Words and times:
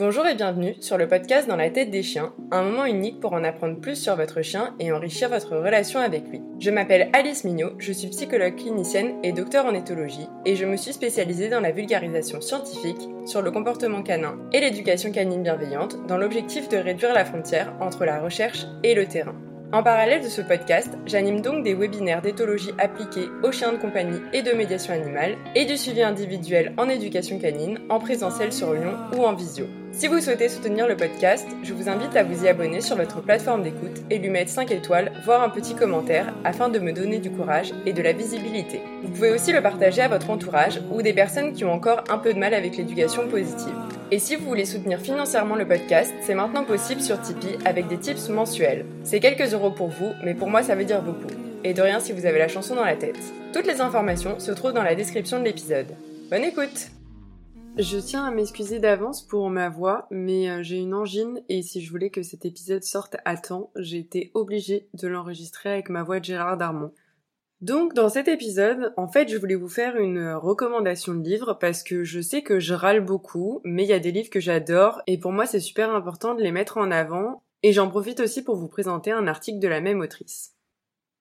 Bonjour 0.00 0.26
et 0.26 0.34
bienvenue 0.34 0.76
sur 0.80 0.96
le 0.96 1.06
podcast 1.06 1.46
Dans 1.46 1.56
la 1.56 1.68
tête 1.68 1.90
des 1.90 2.02
chiens, 2.02 2.32
un 2.52 2.62
moment 2.62 2.86
unique 2.86 3.20
pour 3.20 3.34
en 3.34 3.44
apprendre 3.44 3.78
plus 3.78 3.96
sur 3.96 4.16
votre 4.16 4.40
chien 4.40 4.74
et 4.80 4.92
enrichir 4.92 5.28
votre 5.28 5.58
relation 5.58 6.00
avec 6.00 6.26
lui. 6.26 6.40
Je 6.58 6.70
m'appelle 6.70 7.10
Alice 7.12 7.44
Mignot, 7.44 7.72
je 7.76 7.92
suis 7.92 8.08
psychologue 8.08 8.56
clinicienne 8.56 9.16
et 9.22 9.32
docteur 9.32 9.66
en 9.66 9.74
éthologie 9.74 10.26
et 10.46 10.56
je 10.56 10.64
me 10.64 10.78
suis 10.78 10.94
spécialisée 10.94 11.50
dans 11.50 11.60
la 11.60 11.70
vulgarisation 11.70 12.40
scientifique 12.40 13.10
sur 13.26 13.42
le 13.42 13.50
comportement 13.50 14.02
canin 14.02 14.38
et 14.54 14.60
l'éducation 14.60 15.12
canine 15.12 15.42
bienveillante 15.42 15.98
dans 16.06 16.16
l'objectif 16.16 16.70
de 16.70 16.78
réduire 16.78 17.12
la 17.12 17.26
frontière 17.26 17.74
entre 17.78 18.06
la 18.06 18.20
recherche 18.20 18.64
et 18.82 18.94
le 18.94 19.04
terrain. 19.04 19.34
En 19.70 19.82
parallèle 19.82 20.22
de 20.22 20.28
ce 20.28 20.40
podcast, 20.40 20.96
j'anime 21.04 21.42
donc 21.42 21.62
des 21.62 21.74
webinaires 21.74 22.22
d'éthologie 22.22 22.72
appliquée 22.78 23.28
aux 23.42 23.52
chiens 23.52 23.74
de 23.74 23.78
compagnie 23.78 24.20
et 24.32 24.40
de 24.40 24.52
médiation 24.52 24.94
animale 24.94 25.36
et 25.54 25.66
du 25.66 25.76
suivi 25.76 26.02
individuel 26.02 26.72
en 26.78 26.88
éducation 26.88 27.38
canine 27.38 27.80
en 27.90 27.98
présentiel 27.98 28.50
sur 28.50 28.72
Lyon 28.72 28.96
ou 29.14 29.24
en 29.24 29.34
visio. 29.34 29.66
Si 29.92 30.06
vous 30.06 30.20
souhaitez 30.20 30.48
soutenir 30.48 30.86
le 30.86 30.96
podcast, 30.96 31.46
je 31.62 31.74
vous 31.74 31.88
invite 31.88 32.16
à 32.16 32.22
vous 32.22 32.44
y 32.44 32.48
abonner 32.48 32.80
sur 32.80 32.96
votre 32.96 33.20
plateforme 33.20 33.62
d'écoute 33.62 34.02
et 34.08 34.18
lui 34.18 34.30
mettre 34.30 34.50
5 34.50 34.70
étoiles, 34.70 35.12
voire 35.24 35.42
un 35.42 35.50
petit 35.50 35.74
commentaire 35.74 36.32
afin 36.44 36.68
de 36.68 36.78
me 36.78 36.92
donner 36.92 37.18
du 37.18 37.30
courage 37.30 37.74
et 37.84 37.92
de 37.92 38.00
la 38.00 38.12
visibilité. 38.12 38.80
Vous 39.02 39.10
pouvez 39.10 39.30
aussi 39.30 39.52
le 39.52 39.60
partager 39.60 40.00
à 40.00 40.08
votre 40.08 40.30
entourage 40.30 40.80
ou 40.90 41.02
des 41.02 41.12
personnes 41.12 41.52
qui 41.52 41.64
ont 41.64 41.72
encore 41.72 42.04
un 42.08 42.18
peu 42.18 42.32
de 42.32 42.38
mal 42.38 42.54
avec 42.54 42.76
l'éducation 42.76 43.28
positive. 43.28 43.74
Et 44.10 44.18
si 44.18 44.36
vous 44.36 44.46
voulez 44.46 44.64
soutenir 44.64 45.00
financièrement 45.00 45.56
le 45.56 45.66
podcast, 45.66 46.14
c'est 46.22 46.34
maintenant 46.34 46.64
possible 46.64 47.00
sur 47.00 47.20
Tipeee 47.20 47.58
avec 47.64 47.88
des 47.88 47.98
tips 47.98 48.28
mensuels. 48.28 48.86
C'est 49.02 49.20
quelques 49.20 49.52
euros 49.52 49.70
pour 49.70 49.88
vous, 49.88 50.12
mais 50.24 50.34
pour 50.34 50.48
moi 50.48 50.62
ça 50.62 50.76
veut 50.76 50.84
dire 50.84 51.02
beaucoup. 51.02 51.34
Et 51.64 51.74
de 51.74 51.82
rien 51.82 52.00
si 52.00 52.12
vous 52.12 52.26
avez 52.26 52.38
la 52.38 52.48
chanson 52.48 52.74
dans 52.74 52.84
la 52.84 52.96
tête. 52.96 53.20
Toutes 53.52 53.66
les 53.66 53.80
informations 53.80 54.38
se 54.38 54.52
trouvent 54.52 54.72
dans 54.72 54.82
la 54.82 54.94
description 54.94 55.40
de 55.40 55.44
l'épisode. 55.44 55.94
Bonne 56.30 56.44
écoute 56.44 56.90
Je 57.76 57.98
tiens 57.98 58.24
à 58.24 58.30
m'excuser 58.30 58.78
d'avance 58.78 59.22
pour 59.22 59.48
ma 59.48 59.68
voix, 59.68 60.06
mais 60.10 60.50
euh, 60.50 60.62
j'ai 60.62 60.78
une 60.78 60.92
angine 60.92 61.42
et 61.48 61.62
si 61.62 61.80
je 61.80 61.90
voulais 61.90 62.10
que 62.10 62.22
cet 62.22 62.44
épisode 62.44 62.82
sorte 62.82 63.16
à 63.24 63.36
temps, 63.36 63.70
j'ai 63.76 63.98
été 63.98 64.30
obligée 64.34 64.88
de 64.94 65.08
l'enregistrer 65.08 65.70
avec 65.70 65.88
ma 65.88 66.02
voix 66.02 66.18
de 66.18 66.24
Gérard 66.24 66.56
Darmon. 66.56 66.92
Donc 67.60 67.94
dans 67.94 68.08
cet 68.08 68.26
épisode, 68.26 68.92
en 68.96 69.06
fait, 69.06 69.28
je 69.28 69.36
voulais 69.36 69.54
vous 69.54 69.68
faire 69.68 69.96
une 69.96 70.32
recommandation 70.32 71.14
de 71.14 71.22
livre 71.22 71.54
parce 71.54 71.82
que 71.82 72.04
je 72.04 72.20
sais 72.20 72.42
que 72.42 72.58
je 72.58 72.74
râle 72.74 73.04
beaucoup, 73.04 73.60
mais 73.64 73.84
il 73.84 73.88
y 73.88 73.94
a 73.94 73.98
des 74.00 74.12
livres 74.12 74.30
que 74.30 74.40
j'adore 74.40 75.00
et 75.06 75.18
pour 75.18 75.32
moi 75.32 75.46
c'est 75.46 75.60
super 75.60 75.94
important 75.94 76.34
de 76.34 76.42
les 76.42 76.52
mettre 76.52 76.76
en 76.76 76.90
avant 76.90 77.42
et 77.62 77.72
j'en 77.72 77.88
profite 77.88 78.20
aussi 78.20 78.42
pour 78.42 78.56
vous 78.56 78.68
présenter 78.68 79.12
un 79.12 79.26
article 79.26 79.58
de 79.60 79.68
la 79.68 79.80
même 79.80 80.00
autrice. 80.00 80.54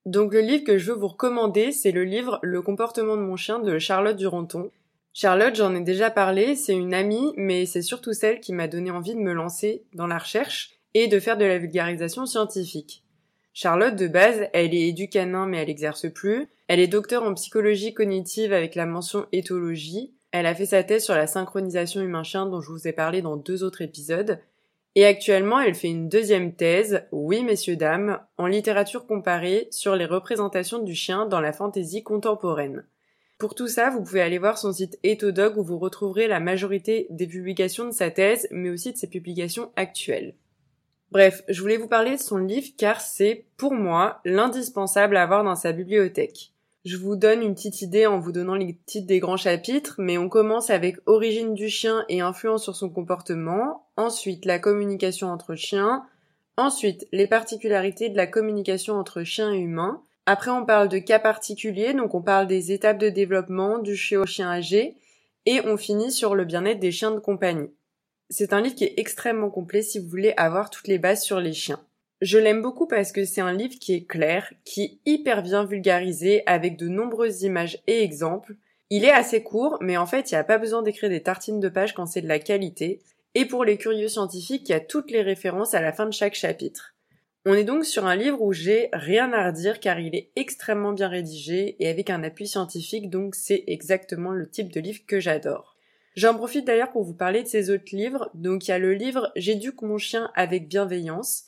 Donc 0.05 0.33
le 0.33 0.39
livre 0.39 0.63
que 0.63 0.77
je 0.77 0.91
veux 0.91 0.97
vous 0.97 1.09
recommander, 1.09 1.71
c'est 1.71 1.91
le 1.91 2.03
livre 2.03 2.39
Le 2.41 2.61
comportement 2.61 3.17
de 3.17 3.21
mon 3.21 3.35
chien 3.35 3.59
de 3.59 3.77
Charlotte 3.77 4.17
Duranton. 4.17 4.71
Charlotte, 5.13 5.55
j'en 5.55 5.75
ai 5.75 5.81
déjà 5.81 6.11
parlé, 6.11 6.55
c'est 6.55 6.75
une 6.75 6.93
amie, 6.93 7.33
mais 7.35 7.65
c'est 7.65 7.81
surtout 7.81 8.13
celle 8.13 8.39
qui 8.39 8.53
m'a 8.53 8.67
donné 8.67 8.91
envie 8.91 9.15
de 9.15 9.19
me 9.19 9.33
lancer 9.33 9.83
dans 9.93 10.07
la 10.07 10.17
recherche 10.17 10.71
et 10.93 11.07
de 11.07 11.19
faire 11.19 11.37
de 11.37 11.45
la 11.45 11.57
vulgarisation 11.57 12.25
scientifique. 12.25 13.03
Charlotte, 13.53 13.95
de 13.95 14.07
base, 14.07 14.47
elle 14.53 14.73
est 14.73 14.87
éducanin 14.87 15.45
mais 15.45 15.57
elle 15.57 15.69
exerce 15.69 16.09
plus. 16.09 16.47
Elle 16.67 16.79
est 16.79 16.87
docteur 16.87 17.23
en 17.23 17.33
psychologie 17.33 17.93
cognitive 17.93 18.53
avec 18.53 18.75
la 18.75 18.85
mention 18.85 19.25
éthologie. 19.31 20.13
Elle 20.31 20.45
a 20.45 20.55
fait 20.55 20.67
sa 20.67 20.83
thèse 20.83 21.03
sur 21.03 21.15
la 21.15 21.27
synchronisation 21.27 22.01
humain-chien 22.01 22.45
dont 22.45 22.61
je 22.61 22.71
vous 22.71 22.87
ai 22.87 22.93
parlé 22.93 23.21
dans 23.21 23.35
deux 23.35 23.63
autres 23.63 23.81
épisodes. 23.81 24.39
Et 24.95 25.05
actuellement, 25.05 25.59
elle 25.59 25.75
fait 25.75 25.89
une 25.89 26.09
deuxième 26.09 26.55
thèse, 26.55 27.03
oui 27.11 27.43
messieurs 27.43 27.75
dames, 27.75 28.19
en 28.37 28.47
littérature 28.47 29.07
comparée 29.07 29.67
sur 29.71 29.95
les 29.95 30.05
représentations 30.05 30.79
du 30.79 30.95
chien 30.95 31.25
dans 31.25 31.41
la 31.41 31.53
fantaisie 31.53 32.03
contemporaine. 32.03 32.85
Pour 33.39 33.55
tout 33.55 33.69
ça, 33.69 33.89
vous 33.89 34.03
pouvez 34.03 34.21
aller 34.21 34.37
voir 34.37 34.57
son 34.57 34.73
site 34.73 34.99
Ethodog 35.01 35.57
où 35.57 35.63
vous 35.63 35.79
retrouverez 35.79 36.27
la 36.27 36.41
majorité 36.41 37.07
des 37.09 37.25
publications 37.25 37.85
de 37.85 37.91
sa 37.91 38.11
thèse, 38.11 38.49
mais 38.51 38.69
aussi 38.69 38.91
de 38.91 38.97
ses 38.97 39.07
publications 39.07 39.71
actuelles. 39.77 40.35
Bref, 41.11 41.41
je 41.47 41.61
voulais 41.61 41.77
vous 41.77 41.87
parler 41.87 42.17
de 42.17 42.21
son 42.21 42.37
livre 42.37 42.67
car 42.77 42.99
c'est, 42.99 43.45
pour 43.55 43.73
moi, 43.73 44.19
l'indispensable 44.25 45.15
à 45.15 45.23
avoir 45.23 45.45
dans 45.45 45.55
sa 45.55 45.71
bibliothèque. 45.71 46.51
Je 46.83 46.97
vous 46.97 47.15
donne 47.15 47.41
une 47.41 47.55
petite 47.55 47.81
idée 47.81 48.05
en 48.07 48.19
vous 48.19 48.33
donnant 48.33 48.55
les 48.55 48.77
titres 48.85 49.07
des 49.07 49.19
grands 49.19 49.37
chapitres, 49.37 49.95
mais 49.99 50.17
on 50.17 50.27
commence 50.27 50.69
avec 50.69 50.97
Origine 51.05 51.53
du 51.53 51.69
chien 51.69 52.03
et 52.09 52.19
influence 52.19 52.63
sur 52.63 52.75
son 52.75 52.89
comportement, 52.89 53.87
ensuite 53.95 54.43
la 54.43 54.59
communication 54.59 55.29
entre 55.29 55.55
chiens, 55.55 56.03
ensuite 56.57 57.07
les 57.13 57.27
particularités 57.27 58.09
de 58.09 58.17
la 58.17 58.27
communication 58.27 58.95
entre 58.95 59.23
chiens 59.23 59.53
et 59.53 59.59
humains, 59.59 60.03
après 60.31 60.51
on 60.51 60.63
parle 60.63 60.89
de 60.89 60.99
cas 60.99 61.17
particuliers, 61.17 61.95
donc 61.95 62.13
on 62.13 62.21
parle 62.21 62.45
des 62.45 62.71
étapes 62.71 62.99
de 62.99 63.09
développement 63.09 63.79
du 63.79 63.95
chien 63.95 64.21
au 64.21 64.27
chien 64.27 64.47
âgé, 64.47 64.93
et 65.47 65.59
on 65.65 65.75
finit 65.75 66.11
sur 66.11 66.35
le 66.35 66.45
bien-être 66.45 66.79
des 66.79 66.91
chiens 66.91 67.09
de 67.09 67.19
compagnie. 67.19 67.71
C'est 68.29 68.53
un 68.53 68.61
livre 68.61 68.75
qui 68.75 68.83
est 68.83 68.93
extrêmement 68.97 69.49
complet 69.49 69.81
si 69.81 69.97
vous 69.97 70.07
voulez 70.07 70.35
avoir 70.37 70.69
toutes 70.69 70.87
les 70.87 70.99
bases 70.99 71.23
sur 71.23 71.39
les 71.39 71.53
chiens. 71.53 71.79
Je 72.21 72.37
l'aime 72.37 72.61
beaucoup 72.61 72.85
parce 72.85 73.11
que 73.11 73.25
c'est 73.25 73.41
un 73.41 73.53
livre 73.53 73.79
qui 73.81 73.95
est 73.95 74.05
clair, 74.05 74.53
qui 74.65 74.83
est 74.83 75.11
hyper 75.11 75.41
bien 75.41 75.65
vulgarisé 75.65 76.43
avec 76.45 76.77
de 76.77 76.89
nombreuses 76.89 77.41
images 77.41 77.81
et 77.87 78.03
exemples. 78.03 78.53
Il 78.91 79.05
est 79.05 79.11
assez 79.11 79.41
court, 79.41 79.79
mais 79.81 79.97
en 79.97 80.05
fait, 80.05 80.29
il 80.29 80.35
n'y 80.35 80.39
a 80.39 80.43
pas 80.43 80.59
besoin 80.59 80.83
d'écrire 80.83 81.09
des 81.09 81.23
tartines 81.23 81.59
de 81.59 81.69
pages 81.69 81.95
quand 81.95 82.05
c'est 82.05 82.21
de 82.21 82.27
la 82.27 82.37
qualité. 82.37 83.01
Et 83.33 83.45
pour 83.45 83.65
les 83.65 83.77
curieux 83.77 84.09
scientifiques, 84.09 84.69
il 84.69 84.73
y 84.73 84.75
a 84.75 84.79
toutes 84.79 85.09
les 85.09 85.23
références 85.23 85.73
à 85.73 85.81
la 85.81 85.91
fin 85.91 86.05
de 86.05 86.13
chaque 86.13 86.35
chapitre. 86.35 86.93
On 87.45 87.53
est 87.53 87.63
donc 87.63 87.85
sur 87.85 88.05
un 88.05 88.15
livre 88.15 88.41
où 88.41 88.51
j'ai 88.51 88.89
rien 88.91 89.31
à 89.31 89.47
redire 89.47 89.79
car 89.79 89.99
il 89.99 90.13
est 90.15 90.31
extrêmement 90.35 90.91
bien 90.91 91.07
rédigé 91.07 91.77
et 91.79 91.87
avec 91.87 92.09
un 92.09 92.23
appui 92.23 92.47
scientifique, 92.47 93.09
donc 93.09 93.33
c'est 93.33 93.63
exactement 93.67 94.31
le 94.31 94.49
type 94.49 94.73
de 94.73 94.81
livre 94.81 94.99
que 95.07 95.19
j'adore. 95.19 95.77
J'en 96.15 96.35
profite 96.35 96.67
d'ailleurs 96.67 96.91
pour 96.91 97.03
vous 97.03 97.13
parler 97.13 97.43
de 97.43 97.47
ces 97.47 97.69
autres 97.69 97.95
livres. 97.95 98.29
Donc 98.33 98.67
il 98.67 98.71
y 98.71 98.73
a 98.73 98.79
le 98.79 98.93
livre 98.93 99.31
J'éduque 99.37 99.81
mon 99.83 99.97
chien 99.97 100.31
avec 100.35 100.67
bienveillance. 100.67 101.45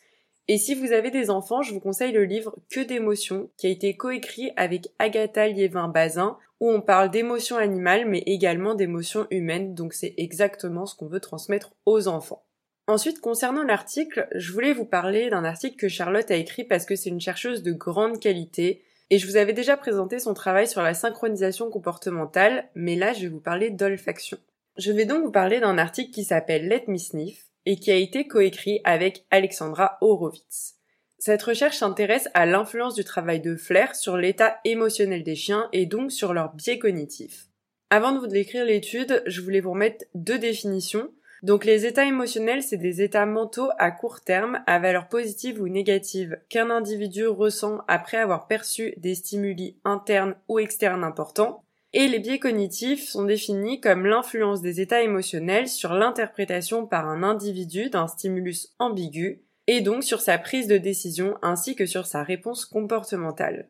Et 0.47 0.57
si 0.57 0.75
vous 0.75 0.93
avez 0.93 1.11
des 1.11 1.29
enfants, 1.29 1.61
je 1.61 1.73
vous 1.73 1.81
conseille 1.81 2.13
le 2.13 2.23
livre 2.23 2.55
Que 2.69 2.79
d'émotions, 2.79 3.49
qui 3.57 3.67
a 3.67 3.69
été 3.69 3.97
coécrit 3.97 4.51
avec 4.55 4.87
Agatha 4.97 5.47
Liévin-Bazin, 5.47 6.37
où 6.61 6.69
on 6.69 6.81
parle 6.81 7.11
d'émotions 7.11 7.57
animales, 7.57 8.05
mais 8.07 8.23
également 8.25 8.75
d'émotions 8.75 9.27
humaines, 9.29 9.75
donc 9.75 9.93
c'est 9.93 10.13
exactement 10.17 10.85
ce 10.85 10.95
qu'on 10.95 11.07
veut 11.07 11.19
transmettre 11.19 11.73
aux 11.85 12.07
enfants. 12.07 12.45
Ensuite, 12.91 13.21
concernant 13.21 13.63
l'article, 13.63 14.27
je 14.35 14.51
voulais 14.51 14.73
vous 14.73 14.83
parler 14.83 15.29
d'un 15.29 15.45
article 15.45 15.77
que 15.77 15.87
Charlotte 15.87 16.29
a 16.29 16.35
écrit 16.35 16.65
parce 16.65 16.85
que 16.85 16.97
c'est 16.97 17.09
une 17.09 17.21
chercheuse 17.21 17.63
de 17.63 17.71
grande 17.71 18.19
qualité, 18.19 18.83
et 19.09 19.17
je 19.17 19.25
vous 19.27 19.37
avais 19.37 19.53
déjà 19.53 19.77
présenté 19.77 20.19
son 20.19 20.33
travail 20.33 20.67
sur 20.67 20.81
la 20.81 20.93
synchronisation 20.93 21.69
comportementale, 21.69 22.67
mais 22.75 22.97
là 22.97 23.13
je 23.13 23.21
vais 23.21 23.27
vous 23.29 23.39
parler 23.39 23.69
d'olfaction. 23.69 24.37
Je 24.77 24.91
vais 24.91 25.05
donc 25.05 25.23
vous 25.23 25.31
parler 25.31 25.61
d'un 25.61 25.77
article 25.77 26.11
qui 26.11 26.25
s'appelle 26.25 26.67
Let 26.67 26.83
Me 26.89 26.97
Sniff 26.97 27.45
et 27.65 27.77
qui 27.77 27.91
a 27.91 27.95
été 27.95 28.27
coécrit 28.27 28.81
avec 28.83 29.23
Alexandra 29.31 29.97
Horowitz. 30.01 30.73
Cette 31.17 31.43
recherche 31.43 31.77
s'intéresse 31.77 32.27
à 32.33 32.45
l'influence 32.45 32.95
du 32.95 33.05
travail 33.05 33.39
de 33.39 33.55
flair 33.55 33.95
sur 33.95 34.17
l'état 34.17 34.59
émotionnel 34.65 35.23
des 35.23 35.35
chiens 35.35 35.69
et 35.71 35.85
donc 35.85 36.11
sur 36.11 36.33
leur 36.33 36.53
biais 36.55 36.77
cognitif. 36.77 37.45
Avant 37.89 38.11
de 38.11 38.19
vous 38.19 38.27
décrire 38.27 38.65
l'étude, 38.65 39.23
je 39.27 39.39
voulais 39.39 39.61
vous 39.61 39.71
remettre 39.71 40.03
deux 40.13 40.39
définitions. 40.39 41.09
Donc 41.43 41.65
les 41.65 41.87
états 41.87 42.05
émotionnels, 42.05 42.61
c'est 42.61 42.77
des 42.77 43.01
états 43.01 43.25
mentaux 43.25 43.69
à 43.79 43.89
court 43.89 44.21
terme 44.21 44.59
à 44.67 44.77
valeur 44.77 45.07
positive 45.07 45.59
ou 45.59 45.67
négative 45.67 46.39
qu'un 46.49 46.69
individu 46.69 47.25
ressent 47.25 47.79
après 47.87 48.17
avoir 48.17 48.47
perçu 48.47 48.93
des 48.97 49.15
stimuli 49.15 49.77
internes 49.83 50.35
ou 50.47 50.59
externes 50.59 51.03
importants. 51.03 51.63
Et 51.93 52.07
les 52.07 52.19
biais 52.19 52.39
cognitifs 52.39 53.09
sont 53.09 53.25
définis 53.25 53.81
comme 53.81 54.05
l'influence 54.05 54.61
des 54.61 54.81
états 54.81 55.01
émotionnels 55.01 55.67
sur 55.67 55.93
l'interprétation 55.93 56.85
par 56.85 57.09
un 57.09 57.23
individu 57.23 57.89
d'un 57.89 58.07
stimulus 58.07 58.69
ambigu, 58.79 59.41
et 59.67 59.81
donc 59.81 60.03
sur 60.03 60.21
sa 60.21 60.37
prise 60.37 60.67
de 60.67 60.77
décision 60.77 61.37
ainsi 61.41 61.75
que 61.75 61.85
sur 61.85 62.05
sa 62.05 62.23
réponse 62.23 62.65
comportementale. 62.65 63.67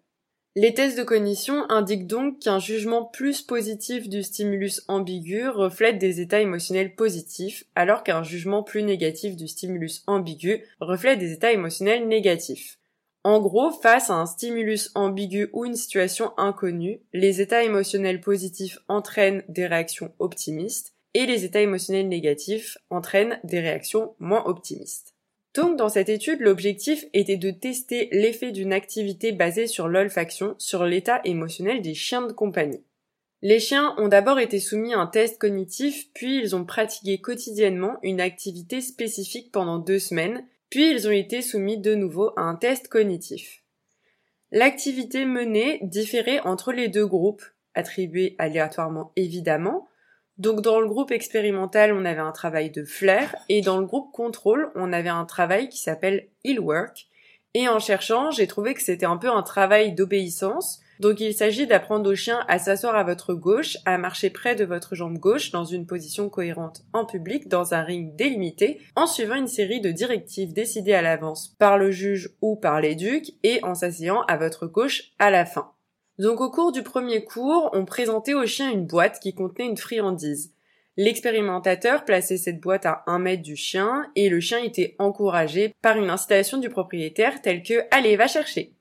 Les 0.58 0.74
tests 0.74 0.98
de 0.98 1.04
cognition 1.04 1.64
indiquent 1.70 2.08
donc 2.08 2.40
qu'un 2.40 2.60
jugement 2.60 3.06
plus 3.06 3.42
positif 3.42 4.10
du 4.10 4.22
stimulus 4.22 4.82
ambigu 4.90 5.48
reflète 5.48 5.98
des 5.98 6.20
états 6.20 6.42
émotionnels 6.42 6.94
positifs, 6.94 7.64
alors 7.74 8.04
qu'un 8.04 8.22
jugement 8.22 8.62
plus 8.62 8.84
négatif 8.84 9.38
du 9.38 9.48
stimulus 9.48 10.04
ambigu 10.08 10.66
reflète 10.82 11.20
des 11.20 11.32
états 11.32 11.54
émotionnels 11.54 12.06
négatifs. 12.06 12.80
En 13.24 13.40
gros, 13.40 13.72
face 13.72 14.10
à 14.10 14.16
un 14.16 14.26
stimulus 14.26 14.92
ambigu 14.94 15.50
ou 15.54 15.64
une 15.64 15.76
situation 15.76 16.34
inconnue, 16.38 17.00
les 17.14 17.40
états 17.40 17.64
émotionnels 17.64 18.20
positifs 18.20 18.78
entraînent 18.90 19.46
des 19.48 19.68
réactions 19.68 20.12
optimistes 20.20 20.96
et 21.14 21.28
les 21.28 21.46
états 21.46 21.62
émotionnels 21.62 22.10
négatifs 22.10 22.78
entraînent 22.90 23.40
des 23.46 23.62
réactions 23.62 24.16
moins 24.20 24.44
optimistes. 24.46 25.16
Donc 25.54 25.78
dans 25.78 25.90
cette 25.90 26.10
étude, 26.10 26.40
l'objectif 26.40 27.06
était 27.14 27.38
de 27.38 27.52
tester 27.52 28.08
l'effet 28.12 28.52
d'une 28.52 28.72
activité 28.72 29.32
basée 29.32 29.68
sur 29.68 29.88
l'olfaction 29.88 30.56
sur 30.58 30.86
l'état 30.86 31.20
émotionnel 31.26 31.82
des 31.82 31.94
chiens 31.94 32.26
de 32.26 32.32
compagnie. 32.32 32.84
Les 33.42 33.60
chiens 33.60 33.96
ont 33.98 34.08
d'abord 34.08 34.40
été 34.40 34.60
soumis 34.60 34.94
à 34.94 35.00
un 35.00 35.08
test 35.08 35.40
cognitif, 35.40 36.10
puis 36.14 36.38
ils 36.38 36.56
ont 36.56 36.64
pratiqué 36.64 37.20
quotidiennement 37.20 37.98
une 38.04 38.22
activité 38.22 38.82
spécifique 38.82 39.52
pendant 39.52 39.80
deux 39.80 40.00
semaines, 40.00 40.46
puis 40.70 40.92
ils 40.92 41.08
ont 41.08 41.12
été 41.12 41.42
soumis 41.42 41.80
de 41.80 41.96
nouveau 41.96 42.32
à 42.38 42.44
un 42.44 42.56
test 42.56 42.88
cognitif. 42.88 43.64
L'activité 44.52 45.26
menée 45.26 45.80
différait 45.82 46.40
entre 46.42 46.72
les 46.72 46.88
deux 46.88 47.08
groupes, 47.08 47.44
attribués 47.74 48.36
aléatoirement 48.38 49.12
évidemment, 49.16 49.88
Donc 50.38 50.62
dans 50.62 50.80
le 50.80 50.88
groupe 50.88 51.12
expérimental, 51.12 51.94
on 51.94 52.06
avait 52.06 52.22
un 52.22 52.32
travail 52.32 52.72
de 52.72 52.84
flair 52.84 53.36
et 53.50 53.62
dans 53.62 53.80
le 53.80 53.86
groupe 53.86 54.12
contrôle, 54.12 54.72
on 54.76 54.94
avait 54.94 55.10
un 55.10 55.26
travail 55.26 55.70
qui 55.70 55.78
s'appelle 55.78 56.30
heel 56.44 56.60
work. 56.60 57.08
Et 57.54 57.68
en 57.68 57.80
cherchant, 57.80 58.32
j'ai 58.32 58.48
trouvé 58.48 58.74
que 58.74 58.82
c'était 58.82 59.06
un 59.06 59.18
peu 59.18 59.30
un 59.30 59.44
travail 59.44 59.94
d'obéissance. 59.94 60.80
Donc 61.02 61.20
il 61.20 61.34
s'agit 61.34 61.68
d'apprendre 61.68 62.10
au 62.10 62.16
chien 62.16 62.46
à 62.48 62.60
s'asseoir 62.60 62.96
à 62.96 63.04
votre 63.04 63.34
gauche, 63.34 63.78
à 63.86 63.98
marcher 63.98 64.30
près 64.30 64.56
de 64.56 64.64
votre 64.64 64.96
jambe 64.96 65.18
gauche 65.18 65.52
dans 65.52 65.66
une 65.66 65.86
position 65.86 66.30
cohérente 66.30 66.84
en 66.94 67.06
public 67.06 67.50
dans 67.50 67.74
un 67.74 67.82
ring 67.82 68.16
délimité, 68.16 68.80
en 68.96 69.08
suivant 69.08 69.36
une 69.36 69.48
série 69.48 69.82
de 69.82 69.92
directives 69.92 70.54
décidées 70.54 70.94
à 70.94 71.02
l'avance 71.02 71.56
par 71.60 71.78
le 71.78 71.92
juge 71.92 72.30
ou 72.42 72.56
par 72.56 72.80
l'éduc 72.80 73.32
et 73.44 73.60
en 73.64 73.74
s'asseyant 73.74 74.22
à 74.28 74.38
votre 74.38 74.68
gauche 74.68 75.12
à 75.20 75.30
la 75.30 75.46
fin. 75.46 75.72
Donc 76.22 76.40
au 76.40 76.52
cours 76.52 76.72
du 76.72 76.84
premier 76.84 77.24
cours, 77.24 77.72
on 77.74 77.84
présentait 77.84 78.36
au 78.36 78.46
chien 78.46 78.70
une 78.70 78.86
boîte 78.86 79.20
qui 79.20 79.34
contenait 79.34 79.66
une 79.66 79.76
friandise. 79.76 80.54
L'expérimentateur 80.96 82.06
plaçait 82.06 82.38
cette 82.38 82.60
boîte 82.60 82.86
à 82.86 83.02
un 83.08 83.18
mètre 83.18 83.42
du 83.42 83.56
chien 83.56 84.06
et 84.16 84.30
le 84.30 84.40
chien 84.40 84.60
était 84.60 84.96
encouragé 85.00 85.74
par 85.82 85.98
une 85.98 86.12
incitation 86.12 86.60
du 86.60 86.70
propriétaire 86.70 87.42
telle 87.42 87.64
que 87.64 87.88
Allez, 87.90 88.18
va 88.18 88.28
chercher. 88.28 88.76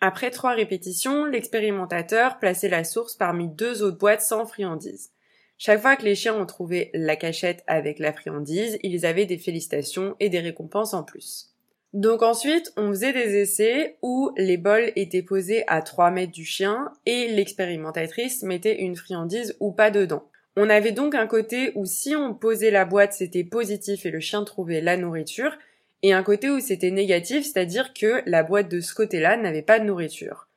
Après 0.00 0.30
trois 0.30 0.54
répétitions, 0.54 1.26
l'expérimentateur 1.26 2.38
plaçait 2.38 2.70
la 2.70 2.82
source 2.82 3.14
parmi 3.14 3.46
deux 3.46 3.82
autres 3.82 3.98
boîtes 3.98 4.22
sans 4.22 4.46
friandise. 4.46 5.10
Chaque 5.58 5.82
fois 5.82 5.96
que 5.96 6.04
les 6.04 6.14
chiens 6.14 6.40
ont 6.40 6.46
trouvé 6.46 6.90
la 6.94 7.16
cachette 7.16 7.62
avec 7.66 7.98
la 7.98 8.14
friandise, 8.14 8.78
ils 8.82 9.04
avaient 9.04 9.26
des 9.26 9.36
félicitations 9.36 10.16
et 10.18 10.30
des 10.30 10.40
récompenses 10.40 10.94
en 10.94 11.02
plus. 11.02 11.55
Donc 11.96 12.22
ensuite, 12.22 12.74
on 12.76 12.90
faisait 12.90 13.14
des 13.14 13.36
essais 13.36 13.96
où 14.02 14.30
les 14.36 14.58
bols 14.58 14.92
étaient 14.96 15.22
posés 15.22 15.64
à 15.66 15.80
3 15.80 16.10
mètres 16.10 16.30
du 16.30 16.44
chien 16.44 16.92
et 17.06 17.28
l'expérimentatrice 17.28 18.42
mettait 18.42 18.82
une 18.82 18.96
friandise 18.96 19.56
ou 19.60 19.72
pas 19.72 19.90
dedans. 19.90 20.28
On 20.56 20.68
avait 20.68 20.92
donc 20.92 21.14
un 21.14 21.26
côté 21.26 21.72
où 21.74 21.86
si 21.86 22.14
on 22.14 22.34
posait 22.34 22.70
la 22.70 22.84
boîte, 22.84 23.14
c'était 23.14 23.44
positif 23.44 24.04
et 24.04 24.10
le 24.10 24.20
chien 24.20 24.44
trouvait 24.44 24.82
la 24.82 24.98
nourriture, 24.98 25.56
et 26.02 26.12
un 26.12 26.22
côté 26.22 26.50
où 26.50 26.60
c'était 26.60 26.90
négatif, 26.90 27.44
c'est-à-dire 27.44 27.94
que 27.94 28.20
la 28.26 28.42
boîte 28.42 28.70
de 28.70 28.80
ce 28.80 28.94
côté-là 28.94 29.38
n'avait 29.38 29.62
pas 29.62 29.78
de 29.78 29.86
nourriture. 29.86 30.48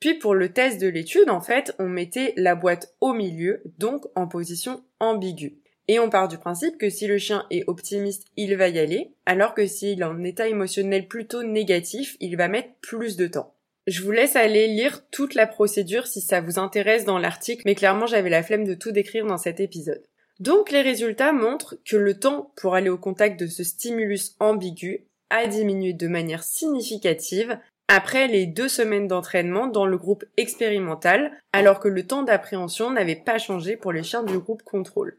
Puis 0.00 0.14
pour 0.14 0.34
le 0.34 0.54
test 0.54 0.80
de 0.80 0.88
l'étude, 0.88 1.28
en 1.28 1.42
fait, 1.42 1.74
on 1.78 1.90
mettait 1.90 2.32
la 2.38 2.54
boîte 2.54 2.94
au 3.02 3.12
milieu, 3.12 3.60
donc 3.76 4.06
en 4.14 4.26
position 4.26 4.82
ambiguë. 4.98 5.58
Et 5.88 5.98
on 6.00 6.10
part 6.10 6.28
du 6.28 6.38
principe 6.38 6.78
que 6.78 6.90
si 6.90 7.06
le 7.06 7.18
chien 7.18 7.46
est 7.50 7.64
optimiste, 7.68 8.24
il 8.36 8.56
va 8.56 8.68
y 8.68 8.78
aller, 8.78 9.12
alors 9.24 9.54
que 9.54 9.66
s'il 9.66 10.00
est 10.00 10.04
en 10.04 10.24
état 10.24 10.48
émotionnel 10.48 11.06
plutôt 11.06 11.44
négatif, 11.44 12.16
il 12.20 12.36
va 12.36 12.48
mettre 12.48 12.70
plus 12.80 13.16
de 13.16 13.26
temps. 13.28 13.54
Je 13.86 14.02
vous 14.02 14.10
laisse 14.10 14.34
aller 14.34 14.66
lire 14.66 15.08
toute 15.12 15.34
la 15.34 15.46
procédure 15.46 16.08
si 16.08 16.20
ça 16.20 16.40
vous 16.40 16.58
intéresse 16.58 17.04
dans 17.04 17.20
l'article, 17.20 17.62
mais 17.66 17.76
clairement 17.76 18.06
j'avais 18.06 18.30
la 18.30 18.42
flemme 18.42 18.64
de 18.64 18.74
tout 18.74 18.90
décrire 18.90 19.26
dans 19.26 19.38
cet 19.38 19.60
épisode. 19.60 20.02
Donc 20.40 20.72
les 20.72 20.82
résultats 20.82 21.32
montrent 21.32 21.76
que 21.84 21.96
le 21.96 22.18
temps 22.18 22.52
pour 22.56 22.74
aller 22.74 22.90
au 22.90 22.98
contact 22.98 23.38
de 23.38 23.46
ce 23.46 23.62
stimulus 23.62 24.34
ambigu 24.40 25.06
a 25.30 25.46
diminué 25.46 25.92
de 25.92 26.08
manière 26.08 26.42
significative 26.42 27.58
après 27.88 28.26
les 28.26 28.46
deux 28.46 28.68
semaines 28.68 29.06
d'entraînement 29.06 29.68
dans 29.68 29.86
le 29.86 29.96
groupe 29.96 30.24
expérimental, 30.36 31.32
alors 31.52 31.78
que 31.78 31.88
le 31.88 32.04
temps 32.04 32.24
d'appréhension 32.24 32.90
n'avait 32.90 33.14
pas 33.14 33.38
changé 33.38 33.76
pour 33.76 33.92
les 33.92 34.02
chiens 34.02 34.24
du 34.24 34.38
groupe 34.38 34.64
contrôle. 34.64 35.16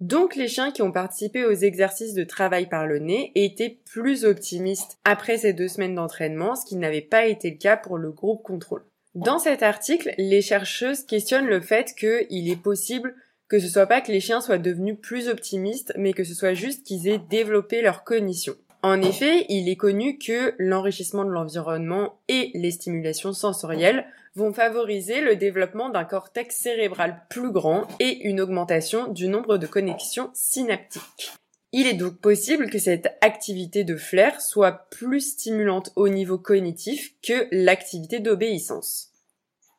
Donc 0.00 0.36
les 0.36 0.48
chiens 0.48 0.72
qui 0.72 0.82
ont 0.82 0.92
participé 0.92 1.44
aux 1.44 1.52
exercices 1.52 2.14
de 2.14 2.24
travail 2.24 2.68
par 2.68 2.86
le 2.86 2.98
nez 2.98 3.32
étaient 3.34 3.78
plus 3.84 4.24
optimistes 4.24 4.98
après 5.04 5.38
ces 5.38 5.52
deux 5.52 5.68
semaines 5.68 5.94
d'entraînement, 5.94 6.56
ce 6.56 6.66
qui 6.66 6.76
n'avait 6.76 7.00
pas 7.00 7.26
été 7.26 7.50
le 7.50 7.58
cas 7.58 7.76
pour 7.76 7.96
le 7.96 8.10
groupe 8.10 8.42
contrôle. 8.42 8.84
Dans 9.14 9.38
cet 9.38 9.62
article, 9.62 10.12
les 10.18 10.42
chercheuses 10.42 11.04
questionnent 11.04 11.46
le 11.46 11.60
fait 11.60 11.94
qu'il 11.94 12.50
est 12.50 12.60
possible 12.60 13.14
que 13.48 13.60
ce 13.60 13.68
soit 13.68 13.86
pas 13.86 14.00
que 14.00 14.10
les 14.10 14.20
chiens 14.20 14.40
soient 14.40 14.58
devenus 14.58 14.96
plus 15.00 15.28
optimistes, 15.28 15.92
mais 15.96 16.12
que 16.12 16.24
ce 16.24 16.34
soit 16.34 16.54
juste 16.54 16.84
qu'ils 16.84 17.08
aient 17.08 17.20
développé 17.30 17.82
leur 17.82 18.02
cognition. 18.02 18.54
En 18.82 19.00
effet, 19.00 19.46
il 19.48 19.68
est 19.68 19.76
connu 19.76 20.18
que 20.18 20.54
l'enrichissement 20.58 21.24
de 21.24 21.30
l'environnement 21.30 22.18
et 22.28 22.50
les 22.54 22.70
stimulations 22.70 23.32
sensorielles 23.32 24.06
vont 24.34 24.52
favoriser 24.52 25.20
le 25.20 25.36
développement 25.36 25.90
d'un 25.90 26.04
cortex 26.04 26.56
cérébral 26.56 27.22
plus 27.30 27.52
grand 27.52 27.86
et 28.00 28.26
une 28.26 28.40
augmentation 28.40 29.08
du 29.08 29.28
nombre 29.28 29.58
de 29.58 29.66
connexions 29.66 30.30
synaptiques. 30.34 31.32
Il 31.72 31.86
est 31.86 31.94
donc 31.94 32.18
possible 32.18 32.70
que 32.70 32.78
cette 32.78 33.16
activité 33.20 33.82
de 33.82 33.96
flair 33.96 34.40
soit 34.40 34.88
plus 34.90 35.20
stimulante 35.20 35.90
au 35.96 36.08
niveau 36.08 36.38
cognitif 36.38 37.14
que 37.20 37.48
l'activité 37.50 38.20
d'obéissance. 38.20 39.10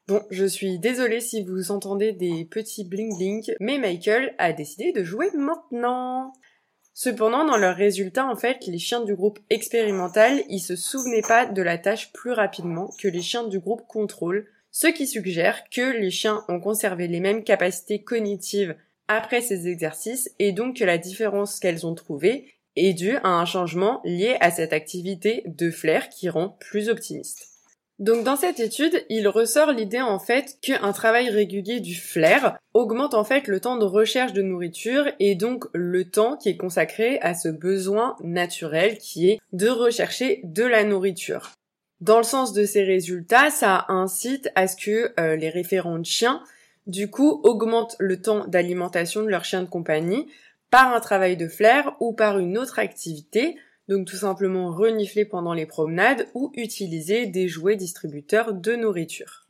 Bon, 0.08 0.22
je 0.30 0.46
suis 0.46 0.78
désolée 0.78 1.20
si 1.20 1.44
vous 1.44 1.72
entendez 1.72 2.12
des 2.12 2.46
petits 2.46 2.84
bling 2.84 3.18
bling, 3.18 3.56
mais 3.60 3.80
Michael 3.80 4.36
a 4.38 4.54
décidé 4.54 4.92
de 4.92 5.04
jouer 5.04 5.32
maintenant. 5.34 6.34
Cependant, 6.98 7.44
dans 7.44 7.58
leurs 7.58 7.76
résultats, 7.76 8.26
en 8.26 8.38
fait, 8.38 8.66
les 8.68 8.80
chiens 8.80 9.04
du 9.04 9.16
groupe 9.16 9.40
expérimental, 9.50 10.42
ils 10.48 10.62
se 10.62 10.78
souvenaient 10.78 11.22
pas 11.28 11.46
de 11.46 11.62
la 11.62 11.78
tâche 11.78 12.14
plus 12.14 12.32
rapidement 12.32 12.90
que 12.98 13.10
les 13.10 13.22
chiens 13.22 13.46
du 13.46 13.60
groupe 13.60 13.86
contrôle, 13.86 14.48
ce 14.72 14.88
qui 14.88 15.06
suggère 15.06 15.70
que 15.70 15.92
les 16.00 16.10
chiens 16.10 16.46
ont 16.48 16.62
conservé 16.62 17.10
les 17.10 17.20
mêmes 17.20 17.44
capacités 17.44 18.02
cognitives 18.02 18.78
après 19.10 19.42
ces 19.42 19.68
exercices 19.68 20.34
et 20.40 20.54
donc 20.54 20.78
que 20.78 20.86
la 20.86 20.98
différence 20.98 21.60
qu'elles 21.60 21.86
ont 21.86 21.96
trouvée 21.96 22.54
est 22.78 22.94
due 22.94 23.18
à 23.18 23.28
un 23.28 23.46
changement 23.46 24.00
lié 24.06 24.38
à 24.40 24.50
cette 24.50 24.72
activité 24.72 25.44
de 25.48 25.72
flair 25.72 26.08
qui 26.08 26.30
rend 26.30 26.48
plus 26.62 26.88
optimiste. 26.88 27.55
Donc 27.98 28.26
dans 28.26 28.36
cette 28.36 28.60
étude, 28.60 29.06
il 29.10 29.28
ressort 29.30 29.72
l'idée 29.72 30.02
en 30.02 30.20
fait 30.20 30.58
qu'un 30.62 30.92
travail 30.92 31.30
régulier 31.30 31.80
du 31.80 31.96
flair 31.96 32.58
augmente 32.74 33.14
en 33.14 33.24
fait 33.24 33.48
le 33.48 33.62
temps 33.62 33.78
de 33.78 33.86
recherche 33.86 34.34
de 34.34 34.42
nourriture 34.42 35.06
et 35.20 35.36
donc 35.36 35.66
le 35.74 36.04
temps 36.04 36.36
qui 36.36 36.50
est 36.50 36.58
consacré 36.58 37.20
à 37.22 37.34
ce 37.34 37.48
besoin 37.48 38.18
naturel 38.22 38.98
qui 38.98 39.30
est 39.30 39.40
de 39.54 39.70
rechercher 39.70 40.42
de 40.44 40.64
la 40.64 40.84
nourriture. 40.84 41.52
Dans 42.02 42.18
le 42.18 42.24
sens 42.24 42.52
de 42.52 42.66
ces 42.66 42.84
résultats, 42.84 43.50
ça 43.50 43.86
incite 43.88 44.50
à 44.56 44.68
ce 44.68 44.76
que 44.76 45.14
euh, 45.18 45.38
les 45.38 45.50
référents 45.50 45.98
de 45.98 46.06
chiens 46.06 46.44
du 46.88 47.10
coup 47.10 47.40
augmentent 47.44 47.96
le 48.00 48.22
temps 48.22 48.46
d'alimentation 48.46 49.24
de 49.24 49.30
leur 49.30 49.46
chien 49.46 49.62
de 49.62 49.70
compagnie 49.70 50.28
par 50.70 50.94
un 50.94 51.00
travail 51.00 51.38
de 51.38 51.48
flair 51.48 51.96
ou 52.02 52.12
par 52.12 52.40
une 52.40 52.58
autre 52.58 52.80
activité 52.80 53.56
donc 53.88 54.08
tout 54.08 54.16
simplement 54.16 54.72
renifler 54.72 55.26
pendant 55.26 55.54
les 55.54 55.66
promenades 55.66 56.28
ou 56.34 56.52
utiliser 56.56 57.26
des 57.26 57.48
jouets 57.48 57.76
distributeurs 57.76 58.54
de 58.54 58.76
nourriture. 58.76 59.46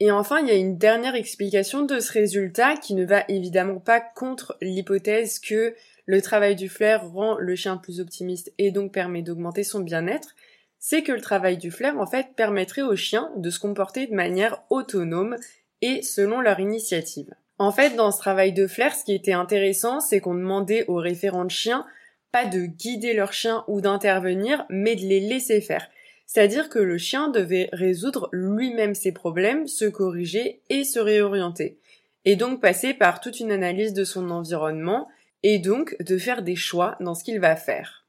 Et 0.00 0.12
enfin, 0.12 0.38
il 0.40 0.48
y 0.48 0.52
a 0.52 0.54
une 0.54 0.78
dernière 0.78 1.16
explication 1.16 1.84
de 1.84 1.98
ce 1.98 2.12
résultat 2.12 2.76
qui 2.76 2.94
ne 2.94 3.04
va 3.04 3.24
évidemment 3.28 3.80
pas 3.80 4.00
contre 4.00 4.56
l'hypothèse 4.60 5.40
que 5.40 5.74
le 6.06 6.22
travail 6.22 6.54
du 6.54 6.68
flair 6.68 7.06
rend 7.08 7.36
le 7.36 7.56
chien 7.56 7.76
plus 7.76 8.00
optimiste 8.00 8.52
et 8.58 8.70
donc 8.70 8.92
permet 8.92 9.22
d'augmenter 9.22 9.64
son 9.64 9.80
bien-être, 9.80 10.36
c'est 10.78 11.02
que 11.02 11.12
le 11.12 11.20
travail 11.20 11.58
du 11.58 11.72
flair 11.72 11.98
en 11.98 12.06
fait 12.06 12.28
permettrait 12.36 12.82
aux 12.82 12.96
chiens 12.96 13.30
de 13.36 13.50
se 13.50 13.58
comporter 13.58 14.06
de 14.06 14.14
manière 14.14 14.62
autonome 14.70 15.36
et 15.82 16.02
selon 16.02 16.40
leur 16.40 16.60
initiative. 16.60 17.34
En 17.58 17.72
fait, 17.72 17.96
dans 17.96 18.12
ce 18.12 18.18
travail 18.18 18.52
de 18.52 18.68
flair, 18.68 18.94
ce 18.94 19.04
qui 19.04 19.14
était 19.14 19.32
intéressant, 19.32 19.98
c'est 19.98 20.20
qu'on 20.20 20.34
demandait 20.34 20.84
aux 20.86 20.96
référents 20.96 21.44
de 21.44 21.50
chiens 21.50 21.84
pas 22.32 22.46
de 22.46 22.66
guider 22.66 23.14
leur 23.14 23.32
chien 23.32 23.64
ou 23.68 23.80
d'intervenir, 23.80 24.64
mais 24.68 24.96
de 24.96 25.02
les 25.02 25.20
laisser 25.20 25.60
faire. 25.60 25.88
C'est-à-dire 26.26 26.68
que 26.68 26.78
le 26.78 26.98
chien 26.98 27.28
devait 27.28 27.70
résoudre 27.72 28.28
lui-même 28.32 28.94
ses 28.94 29.12
problèmes, 29.12 29.66
se 29.66 29.86
corriger 29.86 30.60
et 30.68 30.84
se 30.84 30.98
réorienter. 30.98 31.78
Et 32.24 32.36
donc 32.36 32.60
passer 32.60 32.92
par 32.92 33.20
toute 33.20 33.40
une 33.40 33.50
analyse 33.50 33.94
de 33.94 34.04
son 34.04 34.30
environnement 34.30 35.08
et 35.42 35.58
donc 35.58 35.96
de 36.00 36.18
faire 36.18 36.42
des 36.42 36.56
choix 36.56 36.96
dans 37.00 37.14
ce 37.14 37.24
qu'il 37.24 37.40
va 37.40 37.56
faire. 37.56 38.04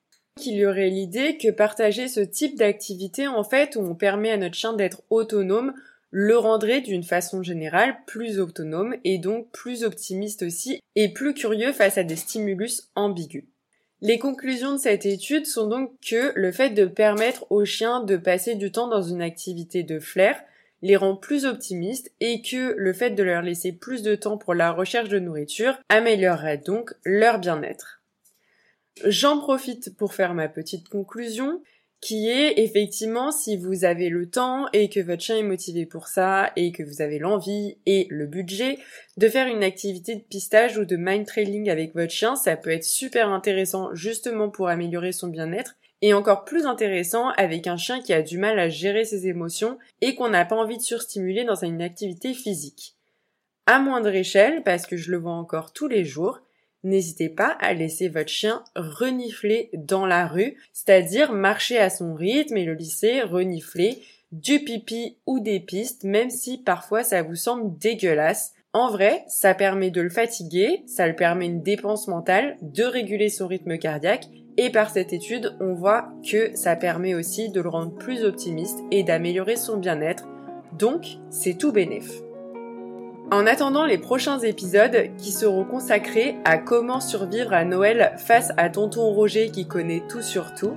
Il 0.45 0.55
y 0.55 0.65
aurait 0.65 0.89
l'idée 0.89 1.37
que 1.37 1.49
partager 1.49 2.07
ce 2.07 2.21
type 2.21 2.57
d'activité, 2.57 3.27
en 3.27 3.43
fait, 3.43 3.75
où 3.75 3.81
on 3.81 3.95
permet 3.95 4.31
à 4.31 4.37
notre 4.37 4.55
chien 4.55 4.73
d'être 4.73 5.01
autonome, 5.09 5.73
le 6.11 6.37
rendrait 6.37 6.81
d'une 6.81 7.03
façon 7.03 7.43
générale 7.43 7.97
plus 8.07 8.39
autonome 8.39 8.95
et 9.03 9.17
donc 9.17 9.51
plus 9.51 9.83
optimiste 9.83 10.43
aussi 10.43 10.81
et 10.95 11.09
plus 11.13 11.33
curieux 11.33 11.71
face 11.71 11.97
à 11.97 12.03
des 12.03 12.15
stimulus 12.15 12.89
ambigus. 12.95 13.43
Les 14.01 14.17
conclusions 14.17 14.73
de 14.73 14.77
cette 14.77 15.05
étude 15.05 15.45
sont 15.45 15.67
donc 15.67 15.91
que 15.99 16.31
le 16.35 16.51
fait 16.51 16.69
de 16.69 16.85
permettre 16.85 17.45
aux 17.51 17.65
chiens 17.65 18.01
de 18.01 18.15
passer 18.15 18.55
du 18.55 18.71
temps 18.71 18.87
dans 18.87 19.01
une 19.01 19.21
activité 19.21 19.83
de 19.83 19.99
flair 19.99 20.41
les 20.81 20.95
rend 20.95 21.15
plus 21.15 21.45
optimistes 21.45 22.11
et 22.21 22.41
que 22.41 22.73
le 22.77 22.93
fait 22.93 23.09
de 23.09 23.23
leur 23.23 23.41
laisser 23.41 23.73
plus 23.73 24.01
de 24.01 24.15
temps 24.15 24.37
pour 24.37 24.53
la 24.53 24.71
recherche 24.71 25.09
de 25.09 25.19
nourriture 25.19 25.77
améliorerait 25.89 26.59
donc 26.59 26.93
leur 27.03 27.39
bien-être. 27.39 28.01
J'en 29.05 29.39
profite 29.39 29.95
pour 29.97 30.13
faire 30.13 30.33
ma 30.33 30.47
petite 30.47 30.87
conclusion 30.87 31.61
qui 32.01 32.29
est 32.29 32.59
effectivement 32.59 33.31
si 33.31 33.57
vous 33.57 33.83
avez 33.83 34.09
le 34.09 34.29
temps 34.29 34.67
et 34.71 34.89
que 34.89 35.01
votre 35.01 35.21
chien 35.21 35.37
est 35.37 35.43
motivé 35.43 35.85
pour 35.85 36.07
ça 36.07 36.51
et 36.55 36.71
que 36.71 36.83
vous 36.83 37.01
avez 37.01 37.19
l'envie 37.19 37.77
et 37.85 38.07
le 38.09 38.25
budget 38.25 38.77
de 39.17 39.27
faire 39.27 39.47
une 39.47 39.63
activité 39.63 40.15
de 40.15 40.21
pistage 40.21 40.77
ou 40.77 40.85
de 40.85 40.95
mind 40.95 41.25
trailing 41.25 41.69
avec 41.69 41.93
votre 41.93 42.11
chien, 42.11 42.35
ça 42.35 42.55
peut 42.55 42.71
être 42.71 42.85
super 42.85 43.29
intéressant 43.29 43.93
justement 43.93 44.49
pour 44.49 44.69
améliorer 44.69 45.11
son 45.11 45.27
bien-être 45.27 45.75
et 46.01 46.13
encore 46.13 46.45
plus 46.45 46.65
intéressant 46.65 47.29
avec 47.31 47.67
un 47.67 47.75
chien 47.75 48.01
qui 48.01 48.13
a 48.13 48.21
du 48.21 48.37
mal 48.37 48.57
à 48.59 48.69
gérer 48.69 49.03
ses 49.03 49.27
émotions 49.27 49.77
et 49.99 50.15
qu'on 50.15 50.29
n'a 50.29 50.45
pas 50.45 50.55
envie 50.55 50.77
de 50.77 50.81
surstimuler 50.81 51.43
dans 51.43 51.63
une 51.63 51.81
activité 51.81 52.33
physique. 52.33 52.95
À 53.65 53.79
moindre 53.79 54.15
échelle, 54.15 54.63
parce 54.63 54.85
que 54.87 54.97
je 54.97 55.11
le 55.11 55.17
vois 55.17 55.33
encore 55.33 55.73
tous 55.73 55.87
les 55.87 56.05
jours, 56.05 56.39
n'hésitez 56.83 57.29
pas 57.29 57.57
à 57.59 57.73
laisser 57.73 58.09
votre 58.09 58.29
chien 58.29 58.63
renifler 58.75 59.69
dans 59.73 60.05
la 60.05 60.27
rue, 60.27 60.57
c'est-à-dire 60.73 61.31
marcher 61.31 61.77
à 61.77 61.89
son 61.89 62.13
rythme 62.13 62.57
et 62.57 62.65
le 62.65 62.73
laisser 62.73 63.21
renifler 63.21 64.01
du 64.31 64.59
pipi 64.59 65.17
ou 65.25 65.39
des 65.39 65.59
pistes, 65.59 66.03
même 66.03 66.29
si 66.29 66.59
parfois 66.59 67.03
ça 67.03 67.23
vous 67.23 67.35
semble 67.35 67.77
dégueulasse. 67.77 68.53
En 68.73 68.91
vrai, 68.91 69.23
ça 69.27 69.55
permet 69.55 69.89
de 69.89 70.01
le 70.01 70.09
fatiguer, 70.09 70.83
ça 70.85 71.07
le 71.07 71.15
permet 71.15 71.47
une 71.47 71.63
dépense 71.63 72.07
mentale, 72.07 72.57
de 72.61 72.83
réguler 72.83 73.29
son 73.29 73.47
rythme 73.47 73.79
cardiaque, 73.79 74.27
et 74.57 74.69
par 74.69 74.89
cette 74.89 75.13
étude, 75.13 75.55
on 75.59 75.73
voit 75.73 76.09
que 76.29 76.55
ça 76.55 76.75
permet 76.75 77.15
aussi 77.15 77.49
de 77.49 77.61
le 77.61 77.69
rendre 77.69 77.95
plus 77.95 78.23
optimiste 78.23 78.77
et 78.91 79.03
d'améliorer 79.03 79.55
son 79.55 79.77
bien-être. 79.77 80.27
Donc, 80.77 81.05
c'est 81.31 81.57
tout 81.57 81.71
bénéf. 81.71 82.21
En 83.31 83.45
attendant 83.45 83.85
les 83.85 83.99
prochains 83.99 84.39
épisodes 84.39 85.09
qui 85.19 85.31
seront 85.31 85.63
consacrés 85.63 86.37
à 86.45 86.57
comment 86.57 86.99
survivre 86.99 87.53
à 87.53 87.63
Noël 87.63 88.15
face 88.17 88.51
à 88.57 88.69
tonton 88.69 89.13
Roger 89.13 89.51
qui 89.51 89.67
connaît 89.67 90.01
tout 90.09 90.23
sur 90.23 90.55
tout, 90.55 90.75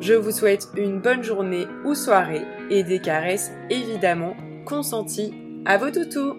je 0.00 0.14
vous 0.14 0.30
souhaite 0.30 0.68
une 0.78 0.98
bonne 0.98 1.22
journée 1.22 1.66
ou 1.84 1.94
soirée 1.94 2.46
et 2.70 2.84
des 2.84 3.00
caresses 3.00 3.52
évidemment 3.68 4.34
consenties 4.64 5.34
à 5.66 5.76
vos 5.76 5.90
toutous. 5.90 6.36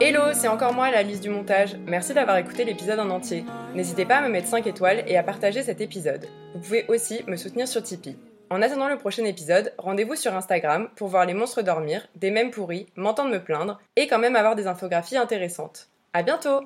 Hello, 0.00 0.22
c'est 0.32 0.48
encore 0.48 0.74
moi 0.74 0.90
la 0.90 1.04
liste 1.04 1.22
du 1.22 1.30
montage. 1.30 1.76
Merci 1.86 2.12
d'avoir 2.12 2.38
écouté 2.38 2.64
l'épisode 2.64 2.98
en 2.98 3.10
entier. 3.10 3.44
N'hésitez 3.76 4.06
pas 4.06 4.16
à 4.16 4.22
me 4.22 4.28
mettre 4.28 4.48
5 4.48 4.66
étoiles 4.66 5.04
et 5.06 5.16
à 5.16 5.22
partager 5.22 5.62
cet 5.62 5.80
épisode. 5.80 6.26
Vous 6.54 6.60
pouvez 6.60 6.84
aussi 6.88 7.22
me 7.28 7.36
soutenir 7.36 7.68
sur 7.68 7.80
Tipeee. 7.80 8.16
En 8.48 8.62
attendant 8.62 8.88
le 8.88 8.96
prochain 8.96 9.24
épisode, 9.24 9.72
rendez-vous 9.76 10.14
sur 10.14 10.34
Instagram 10.36 10.88
pour 10.94 11.08
voir 11.08 11.26
les 11.26 11.34
monstres 11.34 11.62
dormir, 11.62 12.06
des 12.14 12.30
mèmes 12.30 12.52
pourris, 12.52 12.86
m'entendre 12.94 13.30
me 13.30 13.42
plaindre 13.42 13.80
et 13.96 14.06
quand 14.06 14.20
même 14.20 14.36
avoir 14.36 14.54
des 14.54 14.68
infographies 14.68 15.16
intéressantes. 15.16 15.88
À 16.12 16.22
bientôt! 16.22 16.60